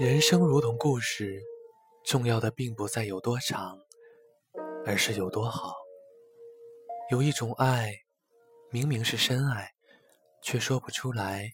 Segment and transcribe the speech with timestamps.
[0.00, 1.42] 人生如同故事，
[2.04, 3.78] 重要的并不在有多长，
[4.86, 5.74] 而是有多好。
[7.10, 7.92] 有一种爱，
[8.70, 9.74] 明明是深爱，
[10.40, 11.50] 却说不出来；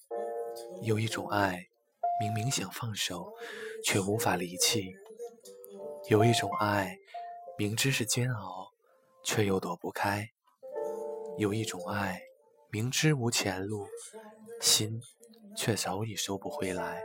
[0.81, 1.67] 有一种爱，
[2.21, 3.33] 明明想放手，
[3.85, 4.93] 却无法离弃；
[6.09, 6.97] 有一种爱，
[7.59, 8.71] 明知是煎熬，
[9.25, 10.21] 却又躲不开；
[11.37, 12.23] 有一种爱，
[12.71, 13.89] 明知无前路，
[14.61, 15.03] 心
[15.57, 17.03] 却早已收不回来。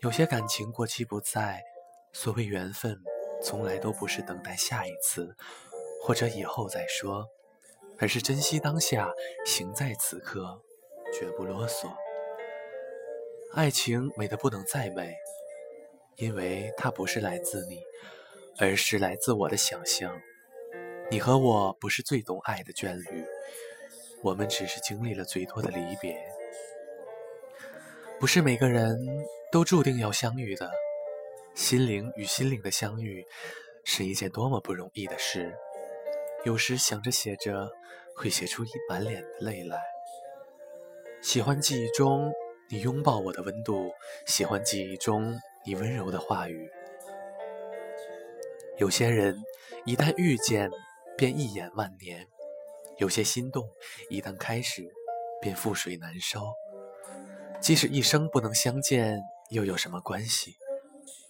[0.00, 1.60] 有些感情过期不再，
[2.12, 2.96] 所谓缘分，
[3.42, 5.34] 从来都不是等待下一次，
[6.00, 7.26] 或者以后再说，
[7.98, 9.10] 而是珍惜当下，
[9.44, 10.62] 行在此刻，
[11.12, 11.92] 绝不啰嗦。
[13.54, 15.16] 爱情美得不能再美，
[16.14, 17.82] 因为它不是来自你，
[18.60, 20.16] 而是来自我的想象。
[21.10, 23.24] 你和我不是最懂爱的眷侣，
[24.22, 26.37] 我们只是经历了最多的离别。
[28.20, 28.98] 不是每个人
[29.52, 30.68] 都注定要相遇的，
[31.54, 33.24] 心灵与心灵的相遇
[33.84, 35.56] 是一件多么不容易的事。
[36.44, 37.70] 有时想着写着，
[38.16, 39.80] 会写出一满脸的泪来。
[41.22, 42.32] 喜欢记忆中
[42.68, 43.92] 你拥抱我的温度，
[44.26, 46.68] 喜欢记忆中你温柔的话语。
[48.78, 49.36] 有些人
[49.84, 50.68] 一旦遇见，
[51.16, 52.26] 便一眼万年；
[52.98, 53.64] 有些心动
[54.10, 54.92] 一旦开始，
[55.40, 56.40] 便覆水难收。
[57.60, 59.20] 即使一生不能相见，
[59.50, 60.56] 又有什么关系？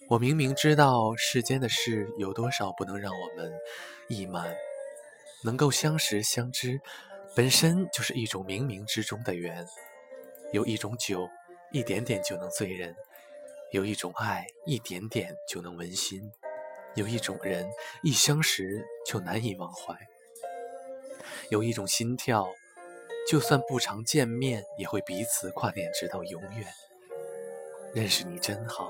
[0.07, 3.51] 我明明知道世间的事有多少不能让我们
[4.07, 4.55] 意满，
[5.43, 6.79] 能够相识相知，
[7.35, 9.65] 本身就是一种冥冥之中的缘。
[10.51, 11.29] 有一种酒，
[11.71, 12.93] 一点点就能醉人；
[13.71, 16.21] 有一种爱，一点点就能温馨；
[16.95, 17.69] 有一种人，
[18.01, 19.93] 一相识就难以忘怀；
[21.49, 22.47] 有一种心跳。
[23.29, 26.65] 就算不常见面，也会彼此挂念直到永远。
[27.93, 28.89] 认识你真好，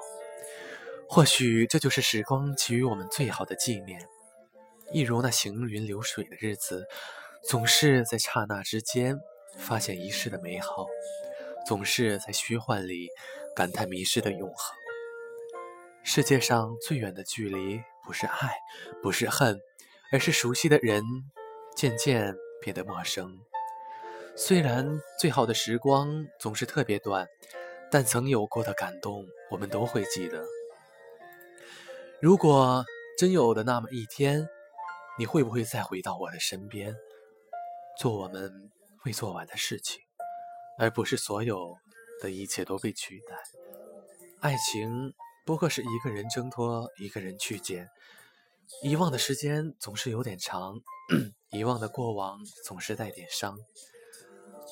[1.09, 4.08] 或许这就是时光给予我们最好的纪念。
[4.94, 6.88] 一如那行云流水的日子，
[7.49, 9.20] 总是在刹那之间
[9.58, 10.88] 发现一世的美好，
[11.67, 13.10] 总是在虚幻里
[13.54, 14.76] 感叹迷失的永恒。
[16.02, 18.55] 世界上最远的距离，不是爱，
[19.04, 19.60] 不是恨，
[20.14, 21.04] 而是熟悉的人
[21.76, 23.38] 渐渐变得陌生。
[24.42, 27.27] 虽然最好的时光总是特别短，
[27.92, 30.45] 但曾有过的感动，我们都会记得。
[32.22, 32.86] 如果
[33.17, 34.48] 真有的那么一天，
[35.17, 36.95] 你会不会再回到我的身边，
[37.98, 38.72] 做我们
[39.04, 39.99] 未做完的事情，
[40.78, 41.76] 而不是所有
[42.22, 43.36] 的一切都被取代？
[44.39, 45.14] 爱情
[45.45, 47.89] 不过是一个人挣脱，一个人去捡。
[48.83, 50.80] 遗忘的时间总是有点长，
[51.52, 53.60] 遗忘的过往总是带点伤。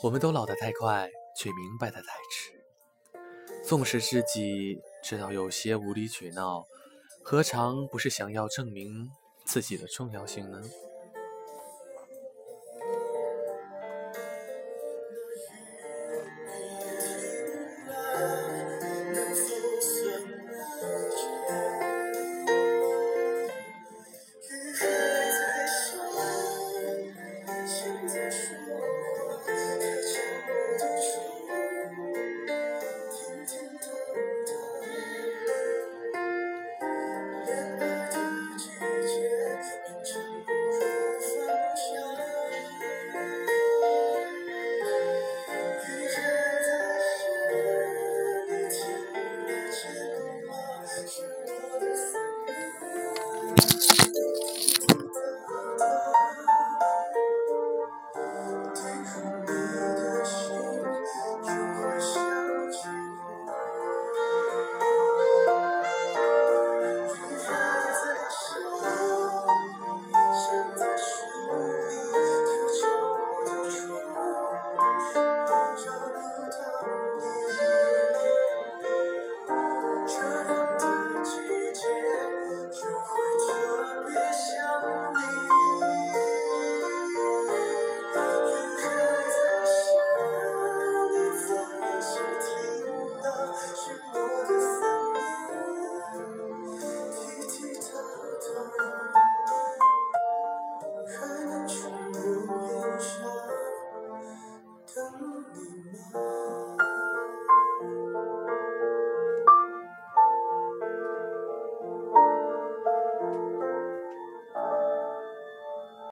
[0.04, 2.54] 我们都老得太快，却明白的太迟。
[3.66, 6.66] 纵使自己知道有些无理取闹，
[7.24, 9.10] 何尝不是想要证明
[9.46, 10.62] 自己的重要性呢？
[51.28, 52.27] 我的。